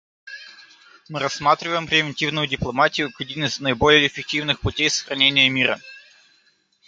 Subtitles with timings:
[1.09, 5.79] Мы рассматриваем превентивную дипломатию как один из наиболее эффективных путей сохранения мира.